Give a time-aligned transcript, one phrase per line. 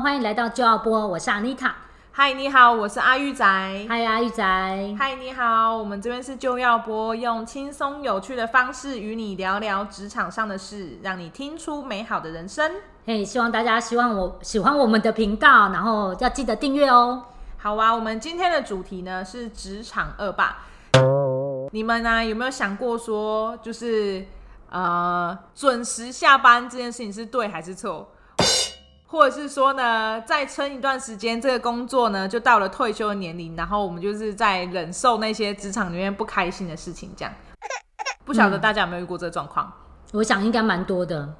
[0.00, 1.74] 欢迎来到就要播，我是阿妮塔。
[2.12, 3.44] 嗨，你好，我是阿玉仔。
[3.88, 4.44] 嗨，阿玉仔。
[4.96, 12.76] 嗨，你好，我们这边是就要播，用轻松有趣的方式与你聊聊职场上的事，让你听出美好的人生。
[13.06, 17.24] 嘿，希望大家希望我喜欢我们的频道，然后要记得订阅哦。
[17.56, 20.58] 好啊，我们今天的主题呢是职场恶霸。
[21.72, 24.24] 你们呢、啊、有没有想过说，就是
[24.70, 28.08] 呃准时下班这件事情是对还是错？
[29.10, 37.34] 或者是说呢，再撑一段时间，这个工作呢就到了退休的年龄，然后我们就是在忍受那些职场里面不开心的事情，这样。
[38.26, 39.72] 不晓得大家有没有遇过这个状况？
[40.12, 41.34] 我想应该蛮多的。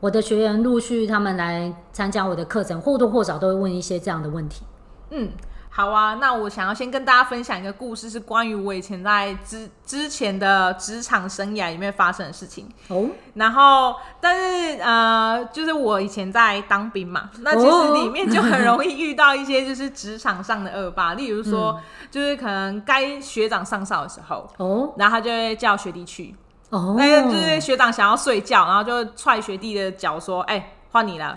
[0.00, 4.64] 我的学员陆续他们来参加我的课程，或多或少都会问一些这样的问题。
[5.10, 5.30] 嗯。
[5.76, 12.68] 好啊，那我想要先跟大家分享一个故事，是关于我以前在之之前的职场生涯里面发生的事情。
[12.86, 26.32] 哦，然后，但是呃，就是我以前在当兵嘛，那其实里面就很容易遇到一些就是职场上的恶霸， 例如说，就是可能该学长上哨的时候，哦，然后他就会叫学弟去，
[26.70, 31.36] 哦，那个就是学长想要睡觉，然后就踹学弟的脚说，哎，换你了。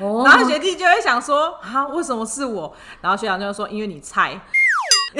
[0.00, 0.26] Oh.
[0.26, 2.72] 然后学弟就会想说啊，为什么是我？
[3.00, 4.40] 然后学长就会说，因为你菜，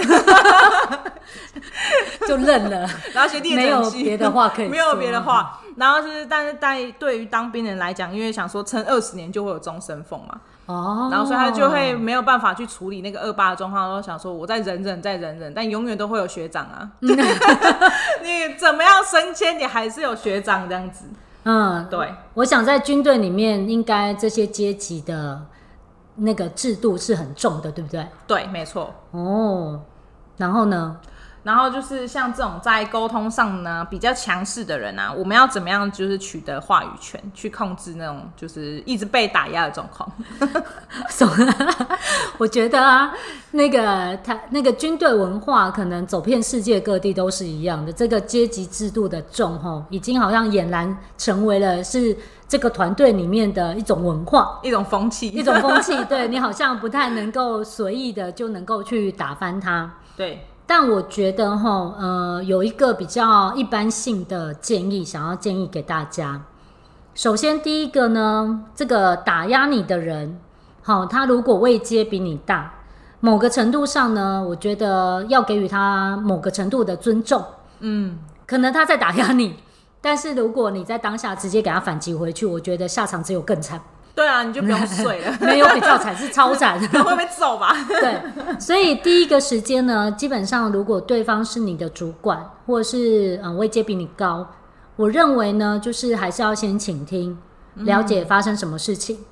[2.26, 2.88] 就认了。
[3.12, 5.60] 然后学弟也没有别的话可以说， 没有别的话。
[5.76, 11.12] 然后就是，但是在对于当兵人来讲，因为想说撑二十年就会有终身俸嘛，哦，oh.
[11.12, 17.14] 然后所以他就会没有办法去处理那个恶霸的状况，都想说我再忍忍再忍忍，但永远都会有学长啊，你
[18.56, 21.04] 怎么样升迁，你还是有学长这样子。
[21.50, 25.46] 嗯，对，我想在军队里面，应该这些阶级的
[26.16, 28.06] 那个制度是很重的，对不对？
[28.26, 28.92] 对，没错。
[29.12, 29.80] 哦，
[30.36, 31.00] 然后呢？
[31.44, 40.10] 然后就是像这种在沟通上呢比较强势的人啊，我们要怎么样就是取得话语权，去控制那种就是一直被打压的状况？
[42.38, 43.14] 我觉得啊，
[43.52, 52.16] 那个他那个军队文化可能走遍世界各地都是一样的，这个阶级制度的重吼，已经好像俨然成为了是
[52.46, 55.96] 这个团队里面的一种文化，一种风气，一种风气。
[56.04, 59.94] 对，你好像不太能够随意的就能够去打翻它。
[60.16, 60.46] 对。
[60.70, 66.42] 但我觉得哈，呃，有一个比较一般性的建议，想要建议给大家。
[67.14, 70.38] 首先，第一个呢，这个打压你的人，
[70.82, 72.74] 好，他如果位阶比你大，
[73.20, 77.42] 某个程度上呢，我觉得要给予他某个程度的尊重。
[77.78, 79.56] 嗯，可能他在打压你，
[80.02, 83.80] 但是如果你在当下直接给他反击回去，我觉得下场只有更惨。
[84.18, 85.32] 对啊，你就不用睡了。
[85.40, 86.76] 没有比较惨，是超惨。
[86.90, 87.72] 会被揍吧？
[87.86, 88.20] 对，
[88.58, 94.44] 所以第一个时间呢，基本上如果对方是你的主管，或者是嗯位阶比你高，
[94.96, 97.38] 我认为呢，就是还是要先倾听，
[97.76, 99.24] 了解发生什么事情，嗯、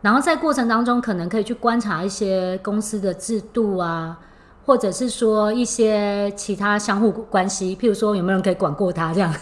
[0.00, 4.18] 然后在过程当中可能可以去观察一些公司的制度啊。
[4.64, 9.34] 或者是说一些其他相互关系，譬如说有没有人可以管过他这样，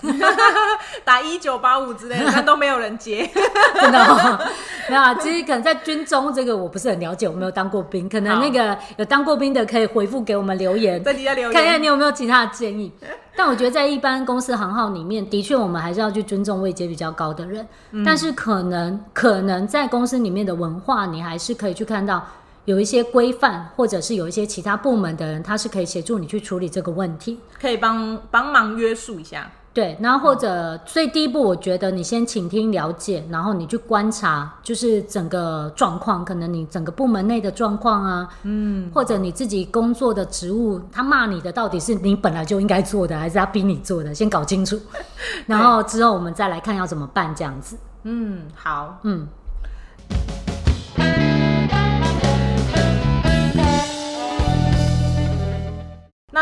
[1.05, 3.29] 打一九八五之类的，但都没有人接，
[3.81, 4.41] 真的、哦、
[4.89, 5.15] 没有啊。
[5.15, 12.93] 其实可能在军中这个我不是很了解，我没有当过兵，可能那个有当过兵的可以回复给我们留言， 在底下留言，看看你有没有其他的建议。
[13.37, 22.23] 但我觉得在一般公司行号里面，的确我们还是要去尊重位阶比较高的人，嗯、但是可能可能在公司里面的文化，你还是可以去看到。
[22.67, 29.51] 有一些规范，或者是有一些其他部门的人，他是可以协助你去处理这个问题，可以帮帮忙约束一下。
[29.73, 44.77] 对，然后或者，所以第一步，我觉得你先倾听了解，然后你去观察，就是整个状况，可能你整个部门内的状况啊，嗯，或者你自己工作的职务，他骂你的到底是你本来就应该做的，还是他逼你做的，先搞清楚，
[45.47, 47.77] 然后之后我们再来看要怎么办，这样子。
[48.03, 49.29] 嗯，好，嗯。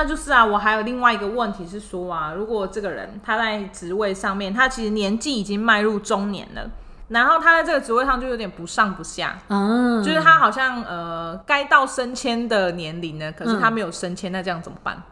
[0.00, 6.70] 那就是啊，我还有另外一个问题是说啊，如果这个人他在职位上面，他其实年纪已经迈入中年了，
[7.08, 15.02] 然后他在这个职位上就有点不上不下，嗯，就是他好像呃该到升迁的年龄呢，可是他没有升迁，嗯、那这样怎么办？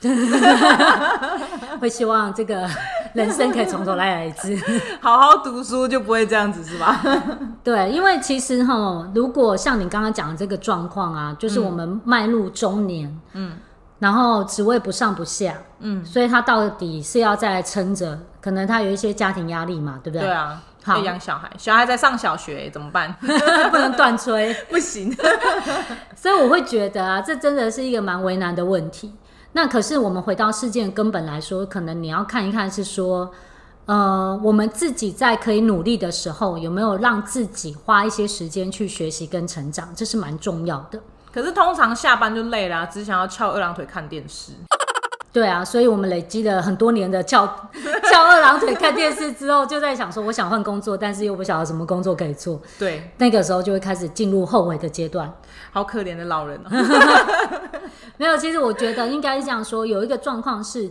[1.80, 2.68] 会希望这个
[3.14, 4.58] 人生可以从头来来一次，
[5.00, 7.00] 好好读书就不会这样子是吧？
[7.62, 13.52] 对，因为其实哈，如果像你刚刚讲的这个状况啊，就是我们迈入中年，嗯。
[13.52, 13.58] 嗯
[13.98, 20.26] 然后职位不上不下，嗯，所以他到底是要再撑着，可能他有一些家庭压力嘛，对不对？
[20.26, 23.12] 对啊，好养小孩，小孩在上小学怎么办？
[23.20, 25.14] 不能断吹， 不行。
[26.16, 29.12] 所以我会觉得啊，这真的是一个蛮为难的问题。
[29.52, 33.30] 那可是我们回到事件根本来说，可能你要看一看，是说，
[33.86, 41.00] 呃，我们自己在可以努力的时候，有没有让自己花一些时间去学习跟成长，这是蛮重要的。
[41.32, 44.52] 可是通常下班就累了，只想要翘二郎腿看电视。
[45.30, 47.46] 对啊，所以我们累积了很多年的翘
[48.10, 52.60] 翘二郎腿看电视之后，就在想说，我想换工作，但是又不晓得什么工作可以做。
[52.78, 55.30] 对，那个时候就会开始进入后悔的阶段。
[55.70, 56.70] 好可怜的老人哦。
[58.16, 60.90] 没有，其实我觉得应该是这样说，有一个状况是，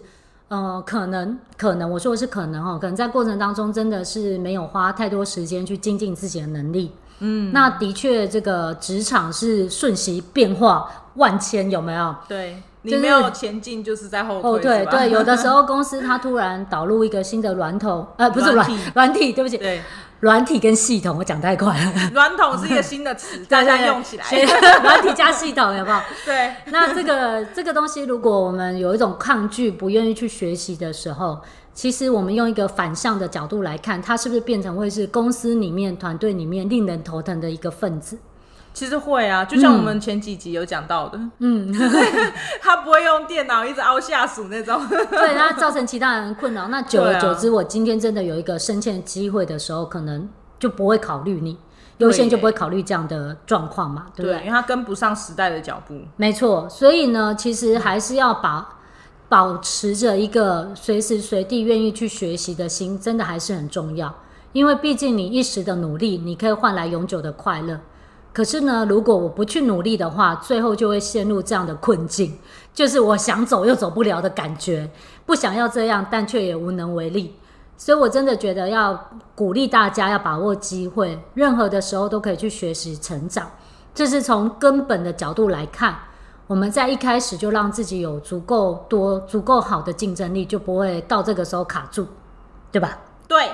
[0.50, 6.94] 呃，可能可能我说的是可能哦，可能在过程当中真的是没有花太多时间去精进自己的能力。
[7.20, 12.16] 嗯，那的确，这个职场是瞬息变化万千，有没有？
[12.28, 12.62] 对。
[12.84, 14.50] 你没有前进，就是在后退。
[14.50, 19.82] 哦，对对， 有的时候公司它突然导入一个新的软头，呃，不是软软体，对不起，对，
[20.22, 21.92] 软体跟系统，我讲太快了。
[22.14, 24.24] 软统是一个新的词， 大家用起来。
[24.84, 26.00] 软体加系统，有没有？
[26.24, 26.54] 对。
[26.68, 31.42] 那这个这个东西，如果我们有一种抗拒，不愿意去学习的时候，
[31.78, 38.18] 其实我们用一个反向的角度来看，他是不是变成会是公司里面团队里面令人头疼的一个分子？
[38.74, 41.72] 其实会啊，就像我们前几集有讲到的，嗯，
[42.64, 46.68] 他不会用电脑一直凹下属那种，对，他造成其他人困扰。
[46.70, 50.28] 那久而久之，我今天真的有一个升迁机会的时候，可能
[50.58, 51.60] 就不会考虑你
[52.00, 54.40] 优先，就不会考虑这样的状况嘛，对不对？
[54.40, 55.94] 因为他跟不上时代的脚步。
[56.16, 58.77] 没错，所以呢，其实还是要把
[59.30, 64.14] 保持着一个随时随地愿意去学习的心，真的还是很重要。
[64.54, 67.80] 因为毕竟你一时的努力，你可以换来永久的快乐。
[68.34, 72.38] 可是呢，如果我不去努力的话，最后就会陷入这样的困境，
[72.74, 74.90] 就是我想走又走不了的感觉。
[75.26, 77.36] 不想要这样，但却也无能为力。
[77.76, 83.52] 所以我真的觉得要鼓励大家要把握机会，任何的时候都可以去学习成长。
[83.94, 85.96] 这是从根本的角度来看，
[86.50, 92.08] 我们在一开始就让自己有足够多、足够好的竞争力，就不会到这个时候卡住，
[92.72, 93.00] 对吧？
[93.28, 93.50] 对。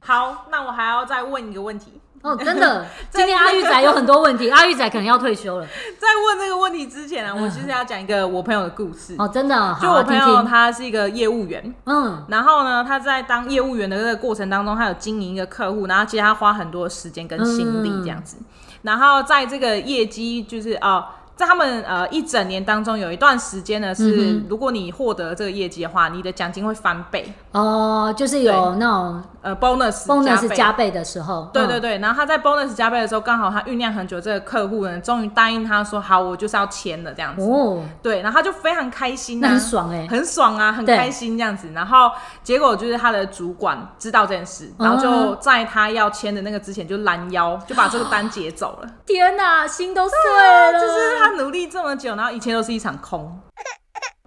[0.00, 1.98] 好，那我还要再问一个问题
[2.28, 5.66] 哦，真的， 今天阿玉仔有很多问题，阿玉仔可能要退休了。
[5.98, 18.44] 在问这个问题之前呢、啊，我其实要讲一个我朋友的故事哦，真的，好就我朋友他是一个业务员，嗯，然后呢，他在当业务员的这个过程当中，他有经营一个客户，然后其实他花很多时间跟心力这样子，嗯、
[18.82, 21.04] 然后在这个业绩就是哦。
[21.38, 31.48] 在他们呃一整年当中，有一段时间呢，是如果你获得这个业绩的话，你的奖金会翻倍哦，就是有那种呃 bonus bonus 加倍的时候。
[31.52, 37.48] 对对对，然后他在 bonus 加倍的时候，刚好他酝酿很久，这个客户呢，终于答应他说好，我就是要签了这样子。
[37.48, 41.70] 哦，对，然后他就非常开心，很爽哎，很爽啊，很开心这样子。
[41.72, 42.10] 然后
[42.42, 48.88] 结果就是他的主管知道这件事，然后就在他要签的那个之前就拦腰，就把这个单结走了。
[49.06, 51.27] 天哪，心都碎了，就是他。
[51.36, 53.40] 努力这么久，然后一切都是一场空，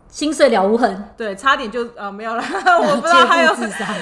[0.07, 1.09] 心碎了无痕。
[1.17, 2.43] 对，差点就呃没有了。
[2.79, 3.53] 我不知道他有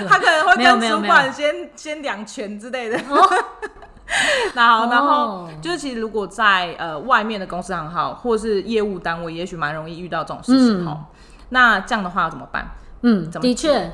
[0.07, 2.99] 他可能会跟主管先先两拳之类的。
[4.55, 11.05] 然后，然后就是其实如果在呃外面的公司行号或是业务单位，也许蛮容易遇到这种事情哈。
[11.49, 12.67] 那这样的话要怎么办？
[13.03, 13.91] 嗯，的确。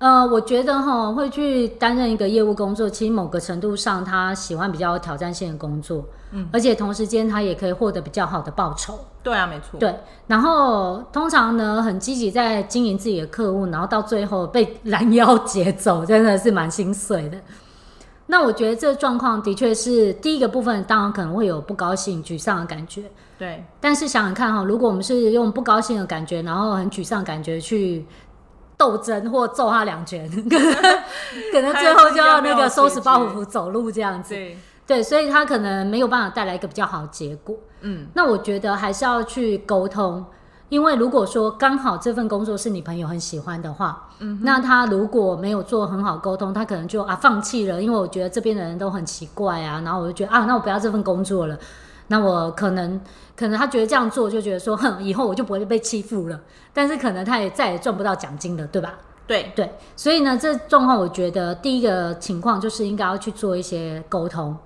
[0.00, 8.98] 呃，我觉得哈，会去担任一个业务工作，其实某个程度上，他喜欢比较有挑战性的工作，嗯，而且同时间他也可以获得比较好的报酬。
[9.22, 9.78] 对啊，没错。
[9.78, 9.94] 对，
[10.26, 17.36] 然后通常呢，很积极在经营自己的客户，然后到最后被拦腰截走，真的是蛮心碎的。
[18.28, 23.02] 那我觉得这个状况的确是第一个部分，当然可能会有不高兴、沮丧的感觉。
[23.38, 28.06] 对，但是想想看哈，如果我们是用不高兴的感觉，然后很沮丧的感觉去。
[28.80, 30.26] 斗争或揍他两拳，
[31.52, 34.32] 可能最后就要那个收拾包袱走路这样子。
[34.34, 37.54] 对，对，所以他可能没有办法带来一个比较好的结果。
[37.82, 40.24] 嗯，那我觉得还是要去沟通，
[40.70, 51.58] 因为如果说刚好这份工作是你朋友很喜欢的话，嗯，那他如果没有做很好沟通，他可能就啊放弃了，因为我觉得这边的人都很奇怪啊，然后我就觉得啊，那我不要这份工作了。
[52.10, 53.00] 那我可能，
[53.36, 56.40] 可能他觉得这样做就觉得说，哼，以后我就不会被欺负了。
[56.72, 58.98] 但是可能他也再也赚不到奖金了，对吧？
[59.28, 64.56] 对对，所以呢，这状况我觉得第一个情况就是应该要去做一些沟通。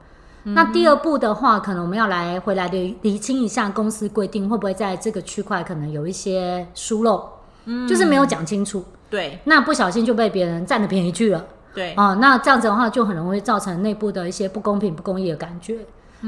[0.44, 7.28] 嗯、那第二步的话，可能我们要来回来理理清一下公司规定会不会在这个区块可能有一些疏漏，
[7.66, 8.82] 嗯，就是没有讲清楚。
[9.10, 11.44] 对，那不小心就被别人占了便宜去了。
[11.74, 15.78] 对啊，那这样子的话就很容易造成内部的一些不公平、不公义的感觉。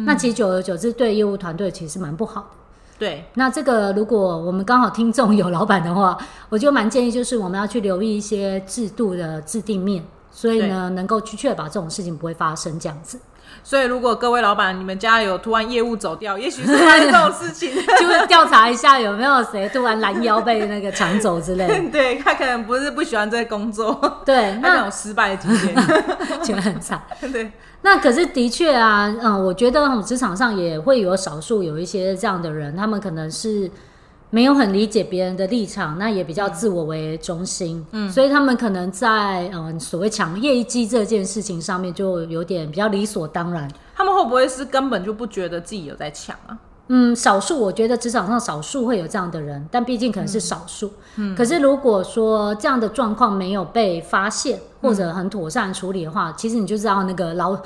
[0.04, 2.48] 那其实久而久之，对业务团队其实蛮不好的。
[2.98, 6.16] 对，那这个如果我们刚好听众有老板的话，
[6.48, 13.18] 我就蛮建议，就是我们要去留意一些制度的制定面，所以呢，能够去确保这种事情不会发生这样子。
[13.62, 21.74] 所以，如果各位老板，你们家有突然业务走掉，也许是发生这种事情， 就是调查一下有没有谁突然拦腰被那个抢走之类的。
[21.90, 25.74] 对，他可能不是不喜欢这个工作，对，那种失败的经验，
[26.42, 27.02] 觉得很惨。
[27.32, 27.50] 对，
[27.82, 33.70] 那可是的确啊，嗯，我觉得职场上也会有少数有一些这样的人，他们可能是。
[34.30, 43.70] 没有很理解别人的立场，那也比较自我为中心，嗯，所以他们可能在嗯所谓抢业绩这件事情上面就有点比较理所当然。
[43.94, 46.58] 他们会不会是根本就不觉得自己有在抢啊？
[46.88, 50.92] 嗯，少数我觉得职场上少数会有这样的人，但毕竟可能是少数。
[51.16, 57.56] 嗯，可是如果说这样的状况没有被发现或者很妥善处理的话，嗯，其实你就知道那个老。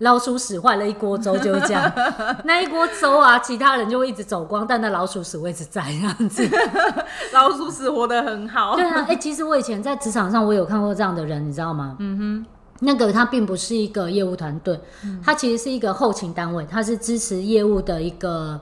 [0.00, 1.90] 老鼠屎坏了一锅粥，就是这样。
[2.44, 6.48] 那一锅粥啊，其他人就会一直走光，但那老鼠屎会一直在这样子。
[7.32, 8.76] 老鼠屎活得很好。
[8.76, 11.96] 对啊，哎、欸，其实我以前在职场上，我有看过这样的人，你知道吗？
[11.98, 12.46] 嗯哼，
[12.80, 14.80] 那个他并不是一个业务团队，
[15.22, 18.58] 他其实是一个后勤单位，他是支持业务的一个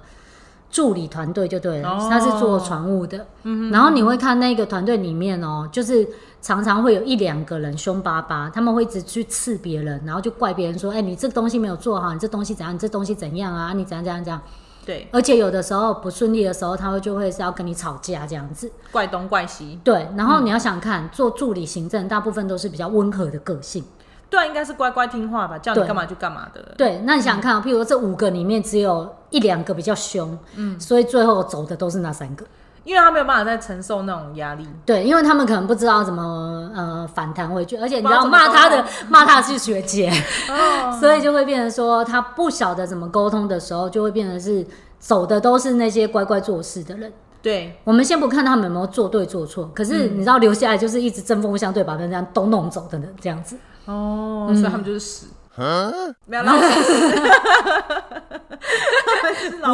[0.71, 3.27] 助理团队，就对了，哦、他是做船务的。
[3.45, 6.09] 嗯哼，然后你会看那个团队里面哦，就是。
[6.41, 12.73] 常常会有一两个人凶巴巴，他们会一直去刺别人，然后就怪别人说：“哎、欸，你这东西没有做好，你这东西怎样？
[12.73, 13.73] 你这东西怎样啊？
[13.73, 14.41] 你怎样怎样怎样？”
[14.87, 19.81] 对，而且有的时候不顺利的时候，他会就会是要跟你吵架这样子，怪东怪西。
[19.83, 23.83] 对，然后你要想看、嗯、做助理行政，大部分都是比较温和的个性。
[24.31, 26.63] 对，应该是乖乖听话吧，叫你干嘛就干嘛的。
[26.77, 32.45] 对，那你想看、喔，譬如说这五个里面只有一两个比较凶，嗯，所以最后走的都是那三个。
[32.85, 40.11] 因为他没有办法再承受那种压力，对，因为他们可能不知道怎么呃反弹回去，而且你知道骂他的骂他是学姐，
[40.99, 44.67] 所以就会变成说他不晓得怎么沟通的时候，就会变成是
[44.99, 47.13] 走的都是那些乖乖做事的人。
[47.43, 53.55] 对，我们先不看他们有没有做对做错，可是你知道留下来就是一直针锋相对，把人家都弄走的人这样子。
[53.89, 55.27] 哦，所以他们就是屎。
[55.57, 56.53] 嗯，没有老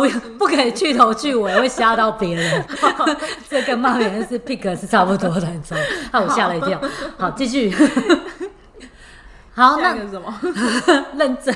[0.08, 2.64] 鼠不不可以去头去尾，会吓到别人。
[3.50, 5.80] 这跟骂别人是 pig 是差不多的，你知道？
[6.12, 6.80] 害我吓了一跳。
[7.18, 7.74] 好，继续。
[9.54, 10.34] 好，那什么？
[11.18, 11.54] 认真。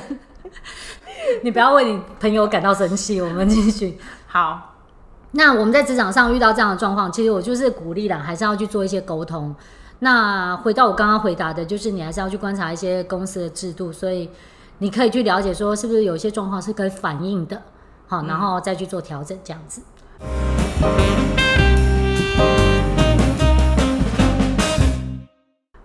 [1.41, 3.19] 你不要为你朋友感到生气。
[3.21, 3.97] 我们继续。
[4.27, 4.75] 好，
[5.31, 9.55] 那我们在职场上遇到这样的状况，其实我就是鼓励啦，还是要去做一些沟通。
[10.01, 14.29] 那回到我刚刚回答的，就是你还是要去观察一些公司的制度，所以
[14.77, 17.61] 你可以去了解说是不是有一些状况是可以反映的，
[18.07, 19.81] 好，然后再去做调整，这样子。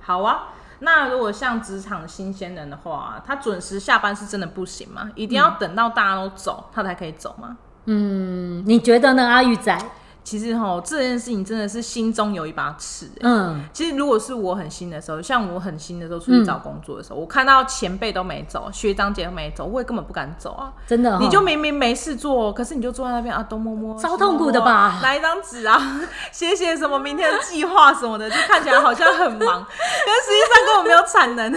[0.00, 5.11] 好啊，那如果像职场新鲜人的话，他准时下班是真的不行吗？
[5.16, 7.56] 一定要等到大家都走，他才可以走吗？
[7.87, 9.76] 嗯，你觉得呢，阿玉仔？
[10.25, 13.11] 其实哈，这件事情真的是心中有一把尺。
[13.21, 20.73] 嗯，其实如果是我很新的时候，像我很新的时候出去找工作的时候，嗯、我看到前辈都没走，学长姐都没走，我也根本不敢走啊。
[20.87, 24.99] 真的、哦，你就明明没事做，可是你就坐在那边啊，东摸摸，超痛苦的吧？
[25.02, 26.00] 拿一张纸啊，
[26.33, 29.66] 写写什么明天的计划什么的，就看起来好像很忙，
[30.07, 31.52] 但实际上根本没有产能。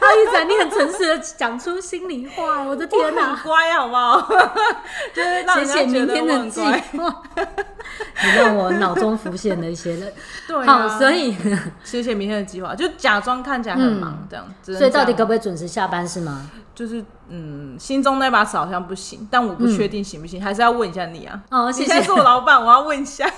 [0.00, 4.28] 阿玉仔，你很诚实的讲出心里话，我的天哪，很乖好不好？
[5.14, 7.22] 就是让写明天的计划。
[7.36, 10.12] 你让我脑中浮现了一些人，
[10.48, 11.36] 对、啊，好，所以
[11.84, 16.50] 写写明天的计划，就假装看起来很忙这样，子、所以到底可不可以准时下班是吗？
[16.74, 21.40] 就是嗯，心中那把尺好像不行，但我不确定行不行，嗯、还是要问一下你啊。
[21.50, 21.84] 哦，谢谢。
[21.84, 23.30] 你现在是我老板，我要问一下。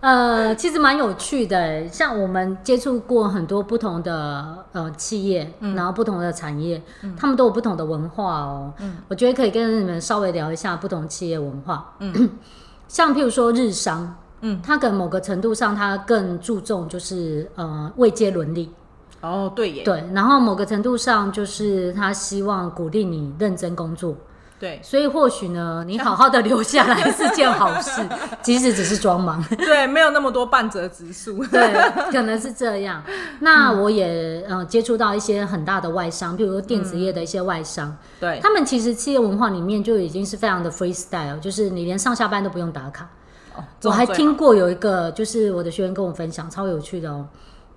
[0.00, 8.72] 呃，其实蛮有趣的，像我们接触过很多不同的呃企业，嗯、然后不同的产业，嗯、他们都有不同的文化哦。
[8.78, 11.94] 嗯、我觉得可以跟你们稍微聊一下不同企业文化。
[11.98, 12.30] 嗯，
[12.86, 18.70] 像譬如说日商，嗯，它可能某个程度上，它更注重就是呃位阶伦理。
[19.22, 19.82] 哦，对耶。
[19.82, 24.14] 对，然后某个程度上，就是他希望鼓励你认真工作。
[24.58, 28.00] 对，所以或许呢，你好好的留下来是件好事，
[28.40, 29.44] 即使只是装忙。
[29.58, 31.44] 对，没有那么多半折指数。
[31.52, 31.72] 对，
[32.10, 33.02] 可能是这样。
[33.40, 37.88] 那我也嗯、呃、接触到一些很大的外商，比如说电子业的一些外商。
[37.88, 43.06] 嗯、对，他们其实企业文化里面就已经是非常的 freestyle，就是你连上下班都不用打卡。
[43.54, 47.26] 哦、我还听过有一个，就是我的学员跟我分享，超有趣的哦。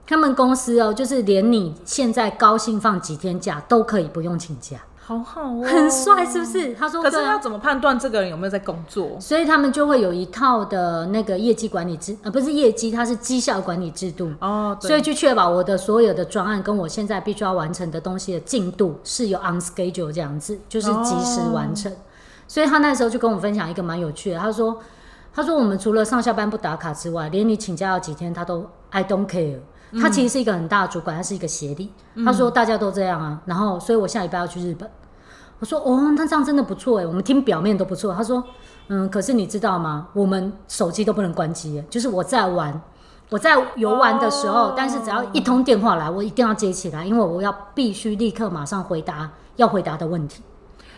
[0.07, 4.77] 他们公司哦，就是连你现在高兴放几天假都可以不用请假。
[5.09, 6.71] 好好哦，很帅，是不是？
[6.75, 9.19] 他说，可是要怎么判断这个人有没有在工作？
[9.19, 14.77] 所以他们就会有一套的那个业绩管理制，呃，不是业绩，它是绩效管理制度哦。
[14.79, 21.91] 所以去确保我的所有的专案跟我现在必须要完成的东西的进度是有 on schedule 这样子，就是及时完成。
[21.91, 21.95] 哦、
[22.47, 24.77] 所以他那时候就跟我分享一个蛮有趣的，他说，
[25.33, 29.57] 他说我们除了上下班不打卡之外，连你请假要几天他都 I don't care。
[29.93, 31.91] 他其实是一个很大的主管，他是一个协理。
[32.25, 34.89] 他说大家都这样啊，然后所以我下礼拜要去日本。
[35.59, 38.13] 我说哦，那这样真的不错哎，我们听表面都不错。
[38.13, 38.43] 他说
[38.87, 40.07] 嗯，可是你知道吗？
[40.13, 42.81] 我们手机都不能关机，就是我在玩，
[43.29, 50.41] 我在游玩的时候，但是只要一通电话来，我一定要接起来，因为我要必须立刻马上回答要回答的问题。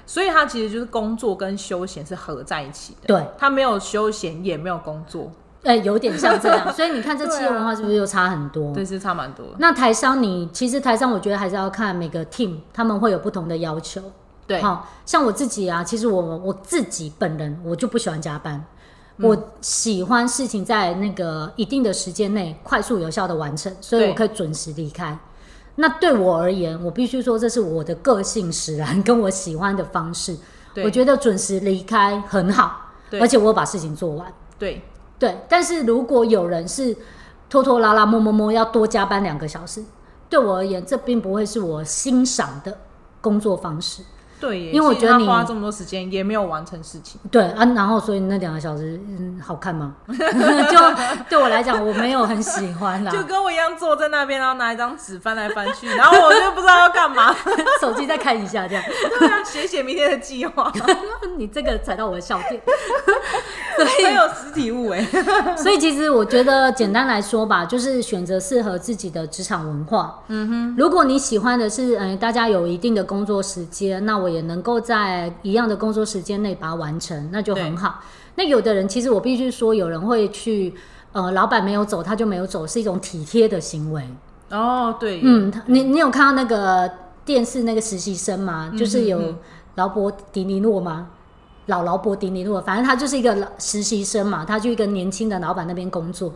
[0.05, 3.07] 所以他其实就是工作跟休闲是合在一起的。
[3.07, 5.31] 对，他没有休闲，也没有工作。
[5.63, 6.69] 哎、欸，有点像这样。
[6.73, 8.73] 所以你看，这企业文化是不是又差很多？
[8.73, 9.45] 对，是差蛮多。
[9.59, 14.01] 那台商你，你其实台商，我觉得还是要看每个 team，他们会有不同的要求。
[14.47, 18.63] 对，好像我自己啊，其实我我自己本人我就不喜欢加班，
[19.17, 25.17] 嗯、我喜欢事情在那个一定的时间内快速有效的完成，所以我可以准时离开。
[25.75, 30.35] 那对我而言，我必须说这是我的个性使然，跟我喜欢的方式。
[30.83, 34.33] 我觉得准时离开很好，而且我有把事情做完。
[34.59, 34.81] 对
[35.21, 36.97] 对，但是如果有人是
[37.47, 39.83] 拖拖拉拉、摸摸摸，要多加班两个小时，
[40.27, 42.75] 对我而言，这并不会是我欣赏的
[43.21, 44.01] 工作方式。
[44.41, 47.21] 对，因为我觉得你花这么多时间也没有完成事情。
[47.29, 49.93] 对啊，然后所以那两个小时，嗯，好看吗？
[50.09, 50.77] 就
[51.29, 53.11] 对我来讲，我没有很喜欢啦。
[53.13, 57.35] 就跟我一样坐在那边，然后拿一张纸翻来翻去， 然后我就不知道要干嘛，
[57.79, 58.83] 手机再看一下这样。
[59.19, 60.73] 对啊，写写明天的计划。
[61.37, 62.59] 你这个踩到我的笑点。
[63.75, 65.07] 所以没有实体物哎。
[65.55, 70.19] 所以其实我觉得简单来说吧，就是选择适合自己的职场文化。
[70.29, 74.30] 嗯哼，如果你喜欢的是，嗯，大家有一定的工作时间，那我。
[74.31, 77.99] 也能够在一样的工作时间内把它完成，那就很好。
[78.35, 80.73] 那有的人其实我必须说，有人会去，
[81.11, 84.03] 呃，老板没有走，他就没有走，是一种体贴的行为。
[84.49, 86.89] 哦，对，嗯，你你有看到那个
[87.25, 88.69] 电视那个实习生吗？
[88.71, 89.35] 嗯、就是有
[89.75, 91.09] 劳勃迪尼诺吗？
[91.67, 96.33] 老劳勃迪尼诺，反正他就是一个实习生嘛，他去一个年轻的老板那边工作。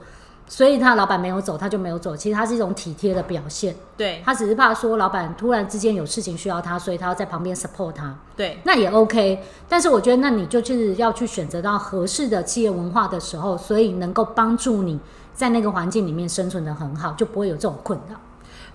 [0.47, 2.15] 所以他老板没有走，他就没有走。
[2.15, 3.75] 其实他是一种体贴的表现。
[3.97, 8.15] 对，他只是怕说老板突然之间有事情需要他，所以他要在旁边 support 他。
[8.35, 9.43] 对，那也 OK。
[9.67, 14.99] 但是我觉得，那你就是要去选择到合适的企业文化的时候，所以能够帮助你
[15.33, 18.15] 在那个环境里面生存的很好，就不会有这种困扰。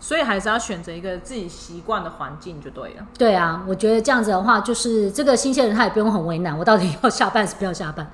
[0.03, 3.07] 所以还是要选择一个自己习惯的环境就对了。
[3.19, 8.11] 对啊，我觉得这样子的话，就是这个新鲜人他也不用很为难，我到底要下班还是不要下班？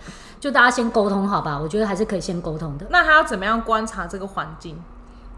[0.46, 2.86] 就大家先沟通好吧，我觉得还是可以先沟通的。
[2.88, 4.80] 那他要怎么样观察这个环境？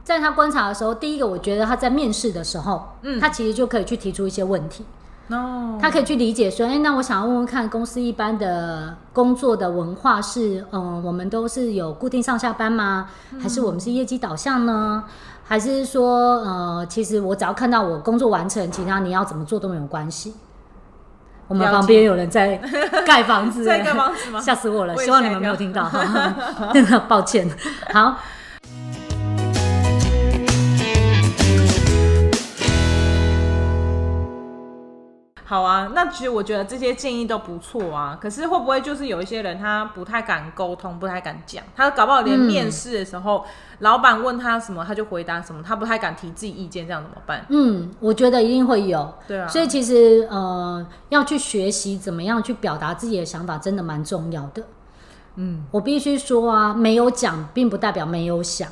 [0.05, 4.85] 在他观察的时候，第一个我觉得他在面试的时候，嗯，他其实就可以去提出一些问题。
[5.29, 13.09] 哦，他可以去理解说，哎、欸，那我想要问问看，公司一般的工作的文化是，嗯，我们都是有固定上下班吗？
[13.40, 15.05] 还是我们是业绩导向呢？
[15.44, 20.35] 还是说，呃，其实我只要看到我工作完成，其他你要怎么做都没有关系。
[21.49, 22.57] 我们旁边有人在
[23.07, 24.39] 盖房子， 在盖房子吗？
[24.45, 24.95] 吓死我了！
[24.99, 25.91] 希望你们没有听到，
[27.09, 27.49] 抱歉。
[27.93, 28.17] 好。
[35.49, 38.19] 好啊，那其实我觉得这些建议都不错啊。
[38.21, 47.47] 可是会不会就是有一些人他不太敢沟通，不太敢讲，他搞不好连面试的时候，嗯、老板问他什么他就回答什么，他不太敢提自己意见，这样怎么办？
[47.49, 49.11] 嗯，我觉得一定会有。
[49.27, 54.63] 对啊，所以其实呃，要去学习怎么样去表达自己的想法，真的蛮重要的。
[55.37, 58.69] 嗯，我必须说啊，没有讲并不代表没有想。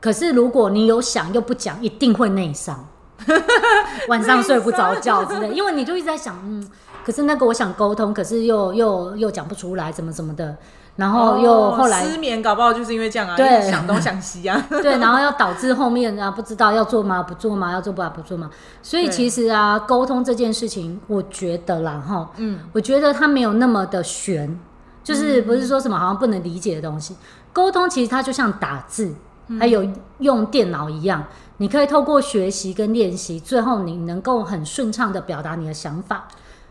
[0.00, 2.86] 可是如果你有想又不讲，一定会内伤。
[4.08, 6.66] 晚上睡不着觉之类，因为你就一直在想，嗯，
[7.04, 10.56] 可是那个我想沟通，可是又又又讲不出来，怎么怎么的，
[10.96, 17.22] 然后又后来、哦、失眠，搞不好就是因为这样啊，对，想东想西啊，对，然后要导致后面啊不知道要做吗？
[17.22, 17.72] 不做吗？
[17.72, 18.02] 要做不？
[18.14, 18.50] 不做吗？
[18.82, 24.58] 所以其实啊，沟通这件事情，我觉得啦，哈，嗯，我觉得它没有那么的悬，
[25.02, 27.16] 就是不是说什么好像不能理解的东西，
[27.52, 29.14] 沟通其实它就像打字，
[29.58, 29.86] 还有
[30.18, 31.24] 用电脑一样。
[31.58, 36.26] 你可以透过学习跟练习，最后你能够很顺畅的表达你的想法。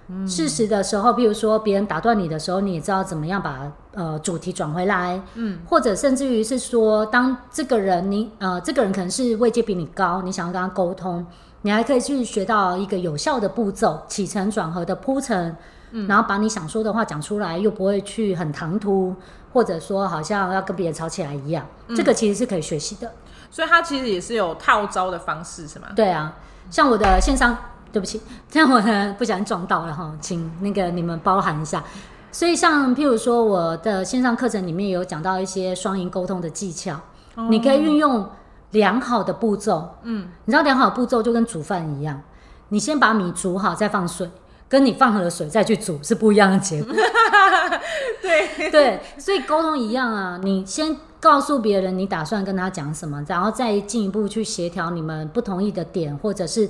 [0.07, 5.21] 嗯，适时的时候，比如说别人打断你的时候，你也知道怎么样把呃主题转回来。
[5.35, 11.25] 嗯，或者甚至于是说，当这个人你呃这个人可能是位阶比你高，你想要跟他沟通，
[11.61, 15.55] 你还可以去学到一个有效的步骤，起承转合的铺陈，
[15.91, 19.15] 嗯，然后把你想说的话讲出来，又不会去很唐突，
[19.53, 21.65] 或者说好像要跟别人吵起来一样。
[21.87, 23.11] 嗯，这个其实是可以学习的。
[23.49, 25.87] 所以它其实也是有套招的方式，是吗？
[25.95, 26.33] 对啊，
[26.69, 27.57] 像我的线上，
[27.91, 31.83] 对不起， 这样我呢不小心撞到了哈，请那个你们包涵一下。
[32.31, 36.93] 所以像譬如说我的线上课程里面有讲到一些双赢沟通的技巧，
[37.35, 38.25] 哦、你可以运用
[38.71, 39.97] 良好的步骤。
[40.03, 42.21] 嗯，你知道良好的步骤就跟煮饭一样，
[42.69, 44.31] 你先把米煮好再放水，
[44.71, 46.95] 跟你放了水再去煮是不一样的结果。
[48.23, 50.97] 对 对，所以沟通一样啊，你先。
[51.21, 56.67] 告诉别人你打算跟他讲什么，然后再进一步去协调你们不同意的点，或者是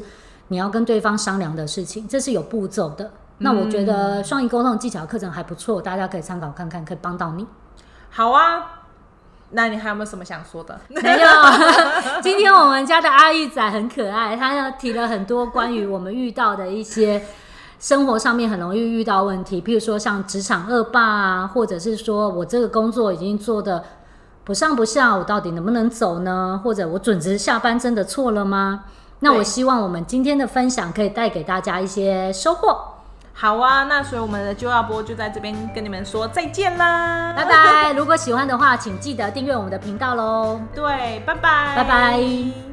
[0.50, 3.10] 你要跟对方商量的事情，这是有步骤的。
[3.38, 7.48] 那我觉得双赢沟通技巧课程还不错，大家可以参考看看，可以帮到你。
[8.10, 8.80] 好啊。
[9.54, 10.78] 那你还有没有什么想说的？
[10.90, 11.30] 没有。
[12.22, 17.22] 今天我们家的阿玉仔很可爱，他要提了很多关于我们遇到的一些
[17.82, 23.84] 生活上面很容易遇到问题，譬如说像职场恶霸啊，或者是说我这个工作已经做的
[24.44, 26.62] 不上不下，我到底能不能走呢？
[26.64, 28.84] 或者我准时下班真的错了吗？
[29.22, 32.78] 那我希望我们今天的分享可以带给大家一些收获。
[33.34, 37.94] 好啊，那所以我们的就要播就在这边跟你们说再见啦，拜拜！
[37.94, 40.62] 如果喜欢的话，请记得订阅我们的频道喽。
[40.76, 42.71] 对，拜拜，拜拜。